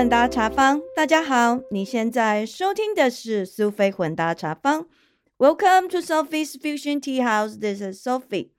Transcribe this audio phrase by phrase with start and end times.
[0.00, 4.88] 混搭茶坊，大家好，你现在收听的是苏菲混搭茶坊。
[5.36, 7.58] Welcome to Sophie's Fusion Tea House.
[7.60, 8.52] This is Sophie.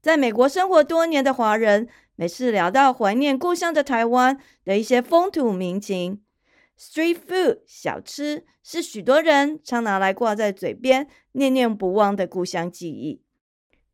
[0.00, 6.22] 在美国生活多年的华人，每次聊到怀念故乡的台湾的一些风土民情
[6.78, 13.20] ，street food 小吃是许多人常拿来挂在嘴边、念念不忘的故乡记忆。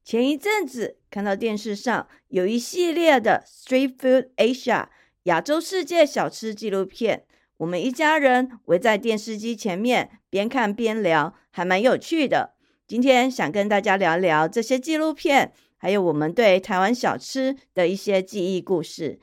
[0.05, 4.89] 前一阵子看到电视上有一系列的 Street Food Asia
[5.27, 7.27] 亚洲世界小吃纪录片，
[7.57, 12.55] 我们一家人围在电视机前面边看边聊，还蛮有趣的。
[12.87, 19.19] 今天想跟大家聊聊这些纪录片，还有我们对台湾小吃的一些记忆故事。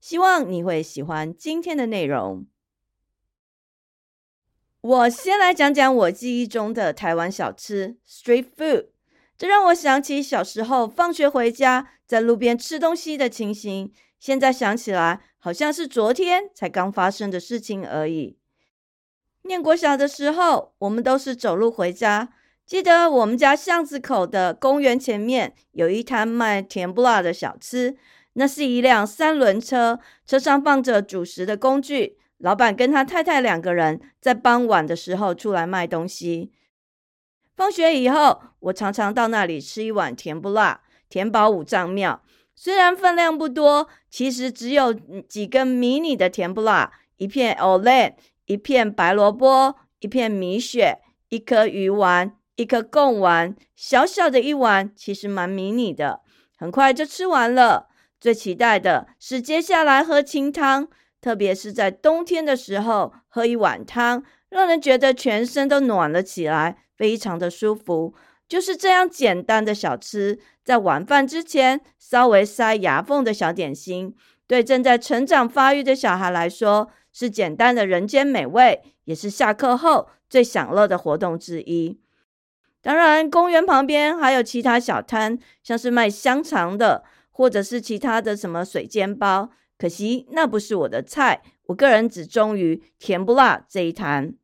[0.00, 2.46] 希望你会喜欢今天的内容。
[4.80, 8.88] 我先来讲讲我记忆中的台湾小吃 Street Food。
[9.38, 13.92] 这让我想起小时候放学回家在路边吃东西的情形。
[14.20, 18.36] 现在想起来，好像是昨天才刚发生的事情而已。
[19.44, 22.28] 念国小的时候，我们都是走路回家。
[22.66, 27.96] 记得我们家巷子口的公园前面有一摊卖甜不辣的小吃，
[28.34, 32.18] 那是一辆三轮车，车上放着煮食的工具。
[32.36, 36.52] 老板跟他太太两个人在傍晚的时候出来卖东西。
[37.56, 42.22] 放学以后，我常常到那里吃一碗甜不辣，填饱五脏庙。
[42.62, 44.92] 虽然分量不多，其实只有
[45.26, 48.12] 几根迷你的甜不辣，一片 o l e
[48.44, 50.98] 一片白萝卜，一片米血，
[51.30, 56.20] 一颗鱼丸，一颗贡丸，小小的一碗，其实蛮迷你的，
[56.54, 57.88] 很快就吃完了。
[58.20, 60.86] 最期待的是接下来喝清汤，
[61.22, 66.76] 特别是在冬天的时候，喝一碗汤，让人觉得全身都暖了起来。
[66.94, 68.12] 非常的舒服，
[68.50, 74.12] 就是这样简单的小吃，在晚饭之前稍微塞牙缝的小点心，
[74.48, 82.00] 对正在成长发育的小孩来说是简单的人间美味，也是下课后最享乐的活动之一。
[82.82, 94.34] 当然，公园旁边还有其他小摊，像是卖香肠的，或者是其他的什么水煎包，可惜那不是我的菜，我个人只忠于甜不辣这一摊。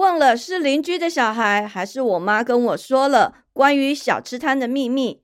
[0.00, 5.22] 忘了是邻居的小孩，还是我妈跟我说了关于小吃摊的秘密。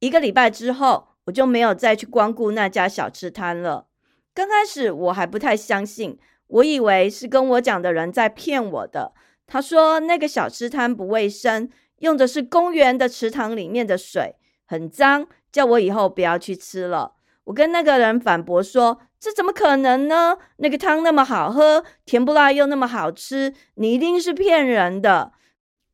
[0.00, 3.86] 一个礼拜之后，我就没有再去光顾那家小吃摊了。
[4.34, 9.12] 刚开始我还不太相信，我以为是跟我讲的人在骗我的。
[9.46, 14.34] 他说那个小吃摊不卫生，用的是公园的池塘里面的水，
[14.66, 17.12] 很脏，叫我以后不要去吃了。
[17.44, 19.02] 我跟那个人反驳说。
[19.18, 20.36] 这怎么可能呢？
[20.58, 25.32] 那个汤那么好喝，甜不辣又那么好吃，你一定是骗人的。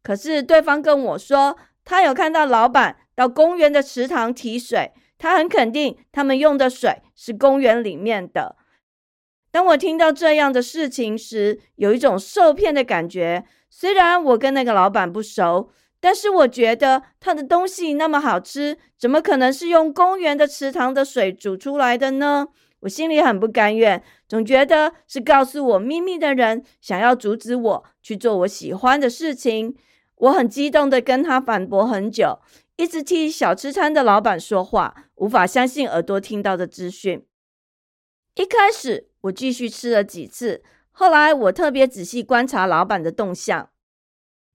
[0.03, 8.57] 可是对方跟我说，他有看到老板到公园的池塘提水，他很肯定他们用的水是公园里面的。
[9.53, 13.45] 当我听到这样的事情时，有一种受骗的感觉。
[13.71, 22.49] 虽然我跟那个老板不熟，但是我觉得他的东西那么好吃，怎么可能是用公园的池塘的水煮出来的呢？
[22.83, 29.77] 我心里很不甘愿，总觉得是告诉我秘密的人想要阻止我去做我喜欢的事情。
[30.17, 32.41] 我很激动的跟他反驳很久，
[32.77, 37.25] 一直替小吃摊的老板说话，无法相信耳朵听到的资讯。
[38.35, 43.71] 一开始我继续吃了几次，后来我特别仔细观察老板的动向，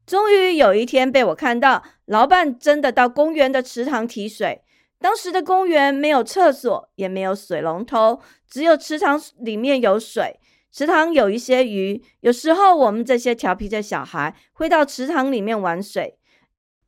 [0.05, 4.63] 终于有一天被我看到，老板真的到公园的池塘提水。
[4.99, 8.19] 当时的公园没有厕所，也没有水龙头，
[8.49, 10.39] 只有池塘里面有水。
[10.71, 16.17] 池塘有一些鱼，有时候我们这些调皮的小孩会到池塘里面玩水。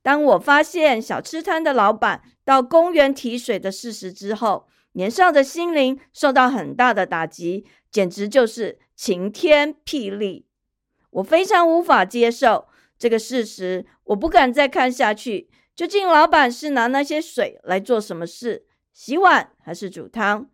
[0.01, 10.45] 当我发现小吃摊的老板到公园提水的事实之后，年少的心灵受到很大的打击，简直就是晴天霹雳。
[11.11, 12.67] 我非常无法接受
[12.97, 15.49] 这个事实，我不敢再看下去。
[15.79, 18.65] 究竟老板是拿那些水来做什么事？
[18.91, 20.49] 洗碗还是煮汤？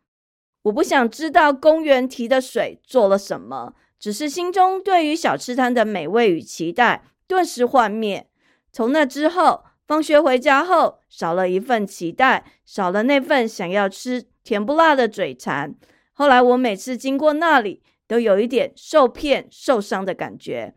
[0.61, 8.29] 我不想知道公园提的水做了什么，只是心中对于小吃摊的美味与期待顿时幻灭。
[8.71, 15.73] 从那之后，放学回家后少了一份期待，少了那份想要吃甜不辣的嘴馋。
[16.13, 20.75] 后来我每次经过那里，都有一点受骗、受伤的感觉。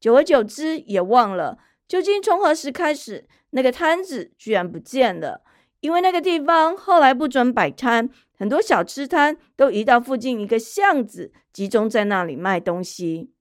[0.00, 1.58] 久而久之，也忘了
[1.90, 3.26] 究竟从何时开始。
[3.50, 5.42] 那个摊子居然不见了，
[5.80, 8.08] 因为那个地方后来不准摆摊，
[8.38, 13.32] 很多小吃摊都移到附近一个巷子，集中在那里卖东西。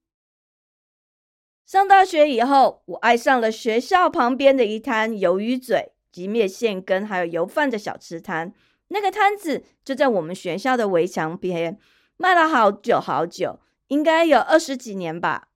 [1.67, 8.51] 上大学以后，我爱上了学校旁边的一摊鱿鱼嘴、及面线羹还有油饭的小吃摊。
[8.87, 11.77] 那个摊子就在我们学校的围墙边，
[12.17, 13.59] 卖了好久好久，
[13.89, 15.48] 应该有二十几年吧。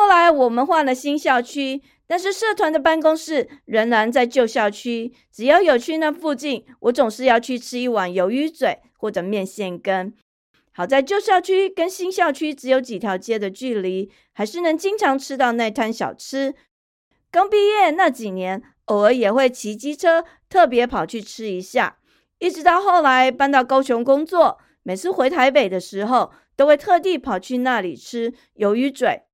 [0.00, 5.12] 后来我们换了新校区，但是社团的办公室仍然在旧校区。
[5.30, 10.10] 只要有去那附近，我总是要去吃一碗鱿鱼嘴或者面线羹。
[10.72, 16.54] 好在旧校区跟新校区只有几条街的距离，还是能经常吃到那摊小吃。
[17.30, 21.98] 刚毕业那几年，偶尔也会骑机车特别跑去吃一下。
[22.38, 29.24] 一直到后来搬到高雄工作，每次回台北的时候，都会特地跑去那里吃鱿鱼嘴。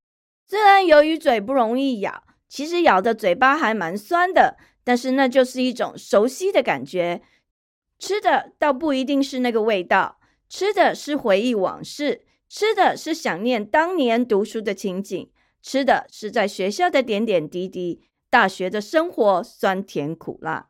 [0.46, 7.22] 虽然鱿鱼嘴不容易咬，其实咬的嘴巴还蛮酸的，但是那就是一种熟悉的感觉。
[7.98, 20.68] 吃的倒不一定是那个味道，吃的是回忆往事，吃的是想念当年读书的情景，吃的是在学校的点点滴滴，大学的生活酸甜苦辣。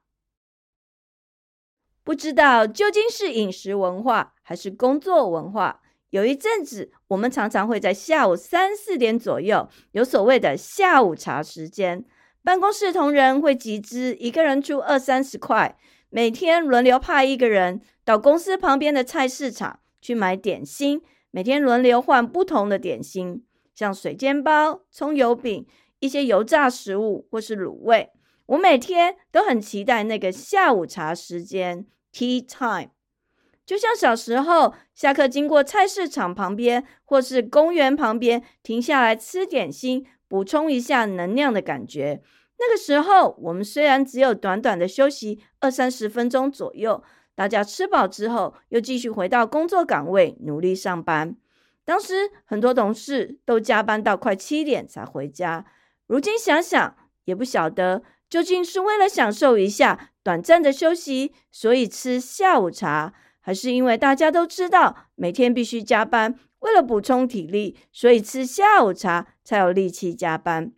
[2.03, 5.83] 不知道究竟是饮食文化还是工作文化。
[6.11, 12.05] 有一阵子，我们常常会在下午三四点左右有所谓的下午茶时间。
[12.43, 15.77] 办公室同仁会集资，一个人出二三十块，
[16.11, 23.45] 每天轮流派一个人到公司旁边的菜市场去买点心，每天轮流换不同的点心，
[23.75, 25.67] 像水煎包、葱油饼、
[25.99, 28.11] 一些油炸食物或是卤味。
[28.47, 32.91] 我每天都很期待那个下午茶时间 （tea time）。
[33.67, 42.23] 就像小时候下课经过菜市场旁边或是公园旁边停下来吃点心，补充一下能量的感觉。
[42.59, 47.03] 那个时候，我们虽然只有短短的休息二三十分钟左右，
[47.35, 51.37] 大家吃饱之后又继续回到工作岗位努力上班。
[51.85, 55.67] 当时很多同事都加班到快七点才回家。
[56.07, 63.13] 如今想想，也不晓得究竟是为了享受一下短暂的休息，所以吃下午茶。
[63.47, 70.73] 还是因为大家都知道每天必须加班，为了补充体力，所以吃下午茶才有力气加班。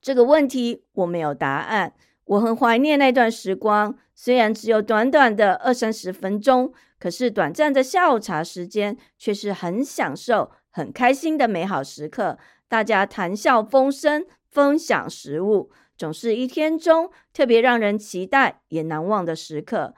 [0.00, 1.94] 这个问题我没有答案。
[2.26, 12.38] 我很怀念那段时光，虽然只有短短的二三十分钟，可是短暂的下午茶时间却是很享受、很开心的美好时刻。
[12.68, 19.96] 大家谈笑风生，分享食物，总是一天中特别让人期待也难忘的时刻。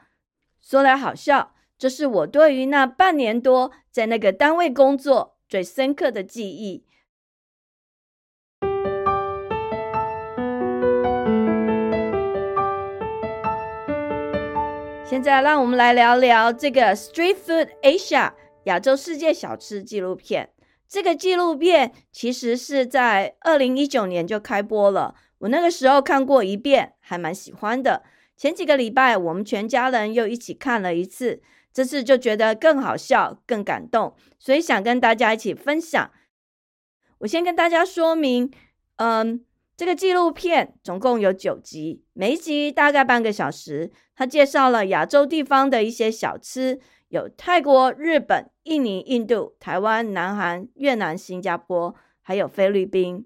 [0.62, 1.52] 说来好笑。
[1.78, 6.84] 这是我对于那半年多在那个单位工作最深刻的记忆。
[15.04, 18.30] 现在，让我们来聊聊这个《Street Food Asia》
[18.64, 20.50] 亚洲世界小吃纪录片。
[20.88, 28.02] 这个纪录片其实是在二零一九年就开播了，我那个时候看过一遍，还蛮喜欢的。
[28.36, 31.40] 前几个礼拜，我们全家人又一起看了一次。
[31.78, 36.10] 这次就觉得更好笑、更感动，所以想跟大家一起分享。
[37.18, 38.50] 我先跟大家说明，
[38.96, 39.44] 嗯，
[39.76, 43.92] 这个纪录片总共有九集，每一集大概半个小时。
[44.16, 46.80] 它介绍了亚洲地方的一些小吃，
[47.10, 53.24] 有泰国、日本、印尼、印度、台湾、南韩、越南、新加坡，还有菲律宾。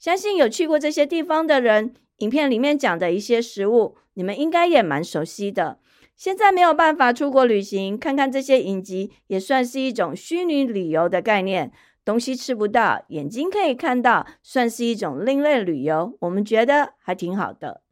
[0.00, 5.78] 相信有去过这些地方的人，影片里面讲的一些食物，你们应该也蛮熟悉的。
[6.22, 11.72] 现在没有办法出国旅行，看看这些影集也算是一种虚拟旅游的概念。
[12.04, 16.16] 东西吃不到，眼睛可以看到，算是一种另类旅游。
[16.20, 17.82] 我们觉得还挺好的。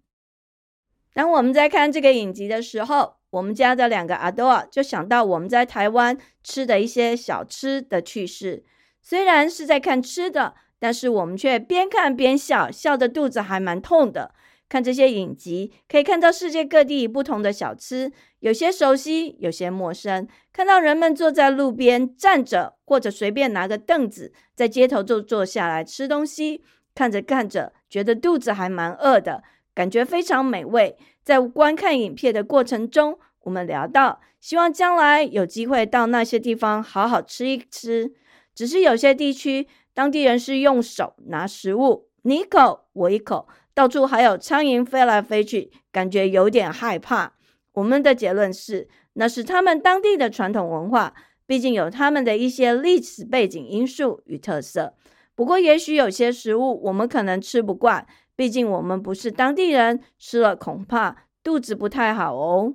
[1.13, 8.65] 当我们在看这个影集的时候，我们家的两个阿多啊，就想到我们在台湾吃的一些小吃的趣事。
[9.03, 14.33] 虽然是在看吃的，但是我们却边看边笑，笑的肚子还蛮痛的。
[14.71, 20.29] 看这些影集，可以看到世界各地不同的小吃，有些熟悉，有些陌生。
[20.53, 26.62] 看到人们坐在路边站着，或者随便拿个凳子，在街头就坐下来吃东西。
[26.95, 29.43] 看着看着，觉得肚子还蛮饿的，
[29.75, 30.97] 感觉非常美味。
[31.25, 38.12] 在观看影片的过程中，我们聊到，希望将来有机会到那些地方好好吃一吃。
[38.55, 43.49] 只是有些地区，当地人是用手拿食物，你一口我一口。
[43.75, 47.35] 到处还有苍蝇飞来飞去，感觉有点害怕。
[47.73, 51.15] 我们的结论是，那是他们当地的传统文化，
[51.47, 54.95] 毕竟有他们的一些历史背景因素与特色。
[55.35, 62.75] 不过，也许有些食物我们可能吃不惯，毕竟我们不是当地人，吃了恐怕肚子不太好哦。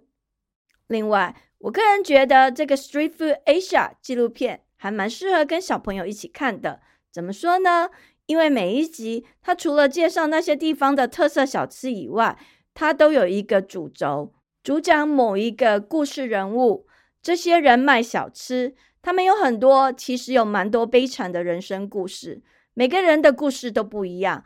[0.88, 6.80] 另外，我个人觉得这个《Street Food Asia》纪录片还蛮适合跟小朋友一起看的。
[7.12, 7.90] 怎么说呢？
[8.28, 12.38] 因为每一集，它除了介绍那些地方的特色小吃以外，
[12.74, 16.88] 它都有一个主轴，主讲某一个故事人物。
[17.22, 22.44] 这些人卖小吃，他们有很多，其实有蛮多悲惨的人生故事。
[22.76, 24.44] 每个人的故事都不一样，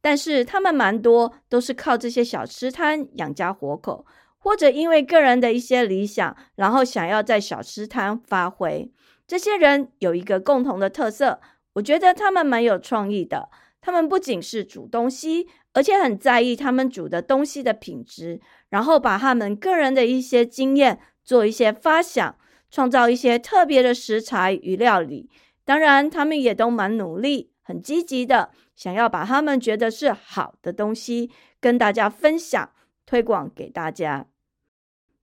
[0.00, 4.06] 但是他们蛮多都是靠这些小吃摊养家活口，
[4.38, 8.90] 或者因为个人的一些理想，然后想要在小吃摊发挥。
[9.26, 11.40] 这些人有一个共同的特色，
[11.74, 13.48] 我觉得他们蛮有创意的。
[13.80, 22.36] 他们不仅是煮东西，而且很在意他们煮的东西的品质，然后把他们个人的一些经验做一些发想。
[22.74, 25.28] 创造一些特别的食材与料理，
[25.62, 32.72] 当然，他们也都蛮努力、很积极的，想要把他们觉得是好的东西跟大家分享、
[33.04, 34.24] 推广给大家。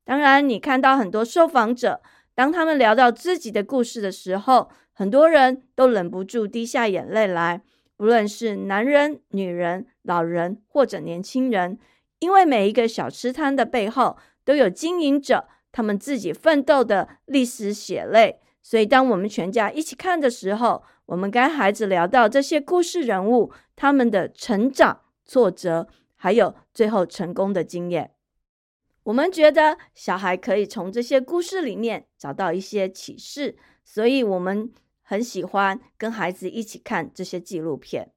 [0.05, 2.03] 当然，你看到很多受访者，
[2.35, 7.61] 当他们聊到自己的故事的时候，很多人都忍不住滴下眼泪来，
[7.95, 11.79] 不论是男人、女人、老人或者年轻人，
[12.19, 15.47] 因为每一个小吃摊的背后都有经营者。
[15.71, 25.87] 他们自己奋斗的历史血泪，所以当我们全家一起看的时候，我们跟孩子聊到这些故事人物，他们的成长、挫折，
[26.17, 28.11] 还有最后成功的经验，
[29.03, 34.69] 我们觉得小孩可以从这些故事里面找到一些启示，所以我们
[35.09, 38.13] 很喜欢跟孩子一起看这些纪录片。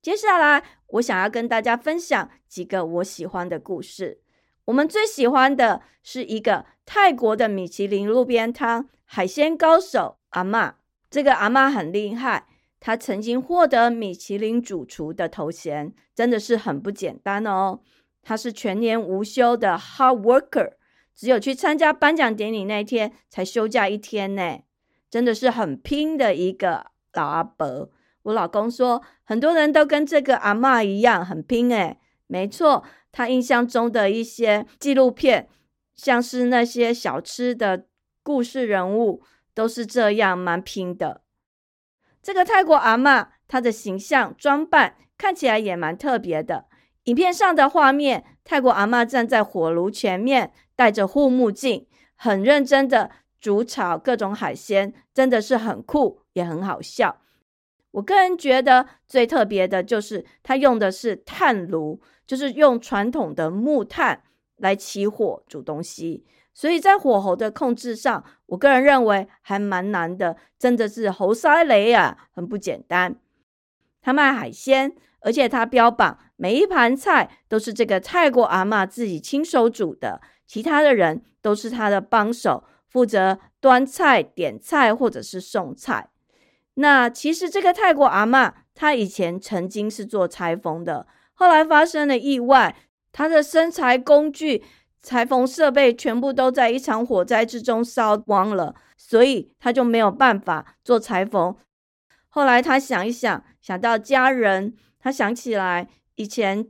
[0.00, 4.22] 接下来，我想要跟大家分享几个我喜欢的故事。
[4.66, 10.76] 我们最喜欢的是一个泰国的米其林路边摊海鲜高手阿妈。
[11.10, 12.46] 这个阿妈很厉害，
[12.78, 17.80] 她曾经获得米其林主厨的头衔，真的是很不简单哦。
[18.22, 20.74] 她是全年无休的 hard worker，
[21.16, 24.60] 只有去参加颁奖典礼那天才休假一天呢，
[25.10, 27.90] 真的是很拼的一个老阿伯。
[28.22, 32.84] 我老公说，很多人都跟这个阿妈一样很拼诶，没错。
[33.10, 35.48] 他印象中的一些纪录片，
[35.94, 37.86] 像是那些小吃的
[38.22, 39.22] 故事人物，
[39.54, 41.22] 都是这样蛮拼的。
[42.22, 46.66] 这个泰国阿嬷，她的形象装扮看起来也蛮特别的。
[47.04, 53.10] 影片上的画面，泰国阿嬷站在火炉前面，戴着护目镜，很认真的
[53.40, 57.20] 煮炒各种海鲜，真的是很酷，也很好笑。
[57.92, 62.00] 我个人觉得最特别的就是他用的是炭炉。
[62.28, 64.22] 就是用传统的木炭
[64.58, 73.16] 来起火煮东西，所以在火候的控制上，我个人认为还蛮难的，真的是猴塞雷啊，很不简单。
[74.02, 86.10] 他卖海鲜，而且他标榜每一盘菜都是这个泰国阿妈自己亲手煮的，其他的人都是他的帮手，负责端菜、点菜或者是送菜。
[86.74, 91.06] 那其实这个泰国阿妈，她以前曾经是做裁缝的。
[91.34, 92.74] 后来发生了意外，
[93.12, 94.64] 她的生财工具、
[95.02, 101.56] 裁缝设备全部都在一场火灾之中烧光了，所以她就没有办法做裁缝。
[102.28, 106.66] 后来她想一想，想到家人，她想起来以前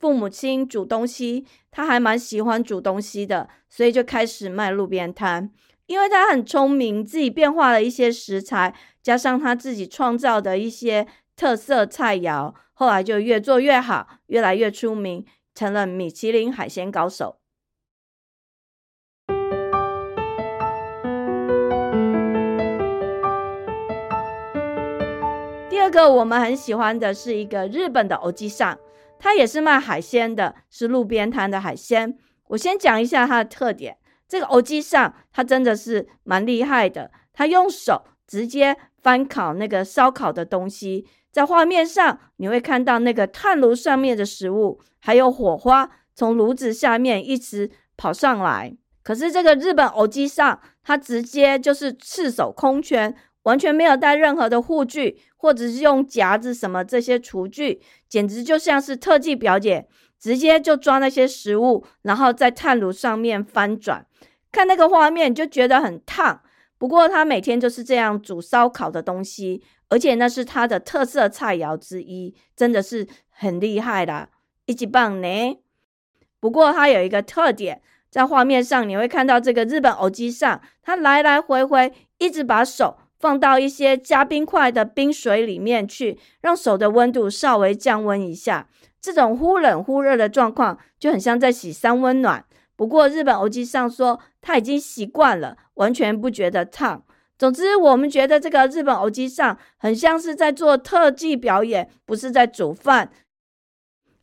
[0.00, 5.50] 父母亲煮东西，他还蛮喜欢煮东西的，所以就开始卖路边摊。
[5.84, 12.54] 因为他很聪明，自己变化了一些食材，加上他自己创造的一些特色菜肴。
[12.72, 17.36] 后来就越做越好，越来越出名，成了米其林海鲜高手。
[25.68, 28.76] 第二个我们很喜欢的是一个日本的欧吉上，
[29.18, 32.16] 他也是卖海鲜的，是路边摊的海鲜。
[32.48, 33.96] 我先讲一下它的特点，
[34.28, 41.06] 这个欧吉上他真的是蛮厉害的，他用手直接翻烤那个烧烤的东西。
[41.32, 48.74] 在画面上，你会看到那个炭炉上面的食物，还有火花从炉子下面一直跑上来。
[49.02, 53.14] 可是这个日本偶机上，他直接就是赤手空拳，
[53.46, 59.88] 完全没有带任何的护具，或者是用夹子什么这些厨具，简直就像是特技表演，
[60.20, 64.06] 直接就抓那些食物，然后在炭炉上面翻转。
[64.52, 66.42] 看那个画面就觉得很烫。
[66.78, 69.62] 不过他每天就是这样煮烧烤的东西。
[69.88, 74.28] 而且那是他的特色菜肴之一，真的是很厉害的，
[74.64, 75.28] 一级棒呢。
[76.40, 88.68] 不过他有一个特点，在画面上你会看到这个日本偶机上，他来来回回一直把手放到一些加冰块的冰水里面去，让手的温度稍微降温一下。
[89.00, 92.44] 这种忽冷忽热的状况就很像在洗三温暖。
[92.74, 97.02] 不过日本偶机上说他已经习惯了，完全不觉得烫。
[97.38, 103.10] 总之，我们觉得这个日本偶机上很像是在做特技表演，不是在煮饭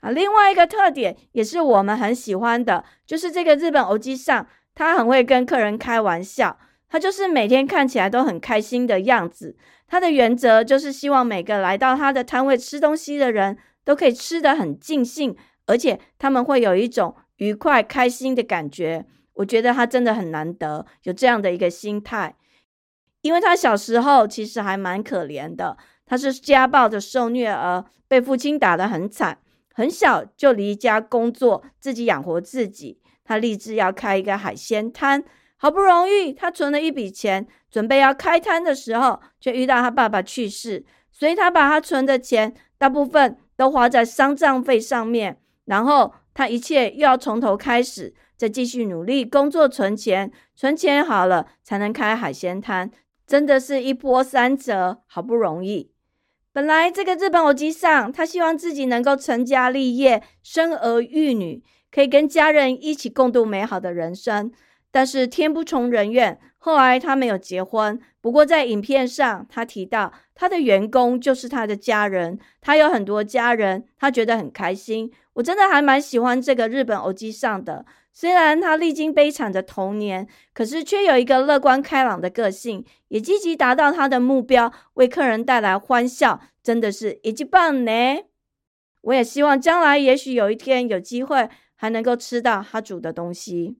[0.01, 0.11] 啊。
[0.11, 6.57] 另外一个特点也是我们很喜欢的，就是这个日本偶机上，他很会跟客人开玩笑，
[6.93, 9.57] 他就是每天看起来都很开心的样子。
[9.87, 15.35] 他的原则就是希望每个来到他的摊位吃东西的人都可以吃得很尽兴，
[15.65, 19.07] 而且他们会有一种愉快开心的感觉。
[19.33, 22.35] 我觉得他真的很难得有这样的一个心态，
[23.23, 29.39] 因为他小时候其实还蛮可怜的，他是家暴的受虐儿，被父亲打得很惨，
[29.73, 33.01] 很小就离家工作，自己养活自己。
[33.23, 35.23] 他立志要开一个海鲜摊。
[35.63, 45.37] 好不容易，他存了一笔钱，准备要开摊的时候，却遇到他爸爸去世，所以他把他存的钱大部分都花在丧葬费上面。
[45.63, 52.91] 然后他一切又要从头开始，再继续努力工作存钱，存钱好了才能开海鲜摊，
[53.25, 55.93] 真的是一波三折，好不容易。
[56.51, 64.51] 本来这个日本偶机上，他希望自己能够成家立业，生儿育女，可以跟家人一起共度美好的人生。
[64.93, 67.99] 但是天不从人愿，后来他没有结婚。
[68.21, 75.11] 不过在影片上，他提到他的员工就是他的家人，他有很多家人，他觉得很开心。
[75.33, 87.91] 我真的还蛮喜欢这个日本偶机上的，虽然他历经悲惨的童年，可是却有一个乐观开朗的个性，也积极达到他的目标，为客人带来欢笑，真的是一级棒呢。
[89.01, 93.79] 我也希望将来也许有一天有机会，还能够吃到他煮的东西。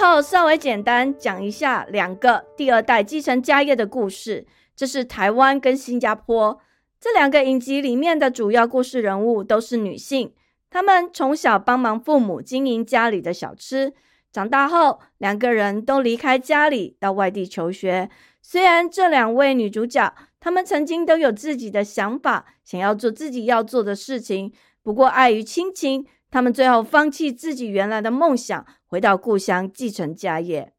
[0.00, 4.46] 后，稍微简单讲一下两个第二代继承家业的故事。
[4.74, 6.58] 这是台湾跟新加坡
[6.98, 10.32] 这两个影集里面的主要故事人物都是女性，
[10.70, 13.92] 她们从小帮忙父母经营家里的小吃，
[14.32, 18.08] 长大后两个人都离开家里到外地求学。
[18.40, 24.50] 虽然这两位女主角，她们曾经都有自己的想法，想要做自己要做的事情，
[24.82, 26.06] 不过碍于亲情。
[26.32, 30.72] 他们最后放弃自己原来的梦想，回到故乡继承家业。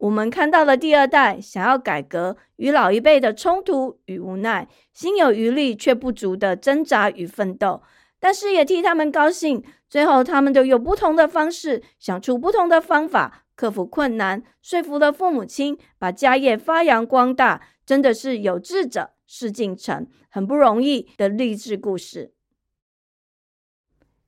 [0.00, 7.82] 我们看到了第二代想要改革与老一辈的冲突与无奈，心有余力却不足的挣扎与奋斗。
[8.20, 17.62] 但是也替他们高兴，最后他们都有不同的方式，想出不同的方法克服困难，说服了父母亲，把家业发扬光大。
[17.86, 22.35] 真的是有志者事竟成，很不容易的励志故事。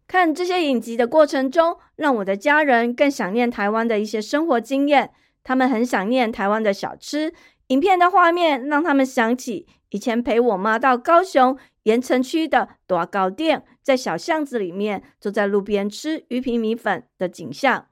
[0.09, 5.11] 看这些影集的过程中，让我的家人更想念台湾的一些生活经验。
[5.45, 7.33] 他们很想念台湾的小吃。
[7.69, 17.87] 影片的画面让他们想起以前陪我妈到高雄盐城区的大糕店，在小巷子里面坐在路边吃鱼皮米粉的景象。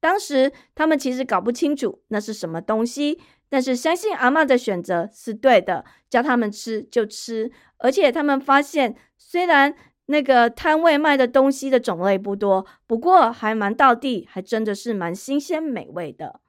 [0.00, 7.52] 当时他们其实搞不清楚那是什么东西，但是相信阿妈的选择是对的，叫他们吃就吃。
[7.78, 9.74] 而且他们发现，虽然
[10.10, 16.40] 那个摊位卖的东西的种类不多，不过还蛮到地，还真的是蛮新鲜美味的。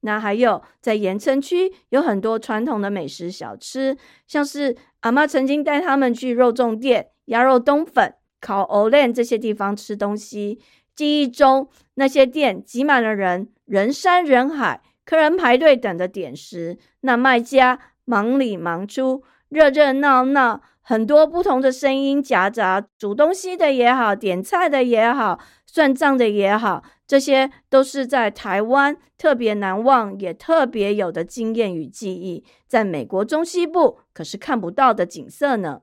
[0.00, 10.58] 那还有在盐城区有很多传统的美食小吃，像是阿妈曾经带他们去肉粽店、鸭肉冬粉、烤藕链这些地方吃东西。
[10.96, 20.62] 记忆中那些店挤满了人，人山人海，客人排队等着点食，那卖家忙里忙出，热热闹闹。
[20.90, 32.44] 很多不同的声音夹杂，煮东西的也好，点菜的也好，算账的也好，这些都是在台湾特别难忘，也特别有的经验与记忆。
[32.66, 35.82] 在美国中西部可是看不到的景色呢。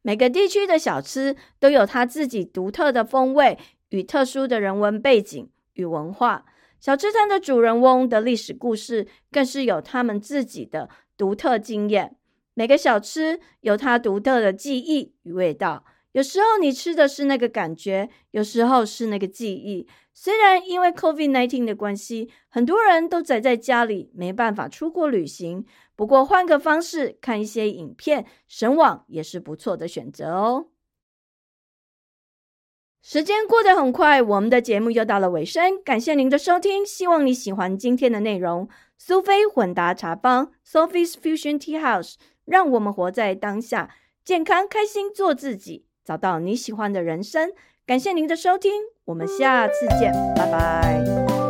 [0.00, 3.58] 每个地区的小吃都有它自己独特的风味
[3.90, 6.46] 与特殊的人文背景与文化。
[6.80, 10.88] 小吃摊的主人翁的历史故事，更是有他们自己的
[11.18, 12.16] 独特经验。
[12.54, 19.86] 每个小吃有它独特的记忆与味道，有时候你吃的是那个感觉，有时候是那个记忆。
[20.12, 30.68] 虽然因为 COVID-19 的关系，很多人都宅在家里，没办法出国旅行，不过换个方式看一些影片、神网也是不错的选择哦。
[33.02, 38.68] 时间过得很快，我们的节目又到了尾声，感谢您的收听，希望你喜欢今天的内容。
[38.96, 42.14] 苏菲混搭茶坊 （Sophie's Fusion Tea House）。
[42.44, 43.90] 让我们活在当下，
[44.24, 47.52] 健康开心做自己，找到你喜欢的人生。
[47.86, 48.72] 感谢您的收听，
[49.04, 51.43] 我们下次见，拜拜。